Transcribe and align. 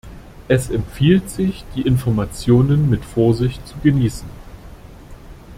Es 0.47 0.71
empfiehlt 0.71 1.29
sich, 1.29 1.63
die 1.75 1.83
Informationen 1.83 2.89
mit 2.89 3.05
Vorsicht 3.05 3.67
zu 3.67 3.75
genießen. 3.83 4.27